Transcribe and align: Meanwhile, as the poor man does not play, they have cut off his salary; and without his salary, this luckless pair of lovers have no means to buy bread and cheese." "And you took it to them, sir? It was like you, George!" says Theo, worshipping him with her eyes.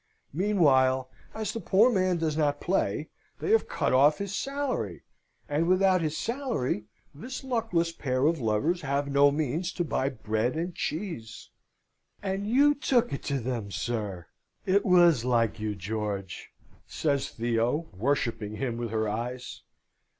Meanwhile, 0.33 1.11
as 1.35 1.53
the 1.53 1.59
poor 1.59 1.91
man 1.93 2.17
does 2.17 2.35
not 2.35 2.59
play, 2.59 3.09
they 3.37 3.51
have 3.51 3.67
cut 3.67 3.93
off 3.93 4.17
his 4.17 4.35
salary; 4.35 5.03
and 5.47 5.67
without 5.67 6.01
his 6.01 6.17
salary, 6.17 6.85
this 7.13 7.43
luckless 7.43 7.91
pair 7.91 8.25
of 8.25 8.39
lovers 8.39 8.81
have 8.81 9.07
no 9.11 9.29
means 9.29 9.71
to 9.73 9.83
buy 9.83 10.09
bread 10.09 10.55
and 10.55 10.73
cheese." 10.73 11.51
"And 12.23 12.47
you 12.49 12.73
took 12.73 13.13
it 13.13 13.21
to 13.25 13.39
them, 13.39 13.69
sir? 13.69 14.25
It 14.65 14.83
was 14.87 15.23
like 15.23 15.59
you, 15.59 15.75
George!" 15.75 16.49
says 16.87 17.29
Theo, 17.29 17.85
worshipping 17.93 18.55
him 18.55 18.77
with 18.77 18.89
her 18.89 19.07
eyes. 19.07 19.61